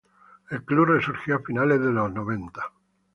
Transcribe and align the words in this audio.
El 0.49 0.63
club 0.63 0.85
resurgió 0.87 1.35
a 1.35 1.43
finales 1.43 1.79
de 1.79 1.91
noventa. 1.91 2.71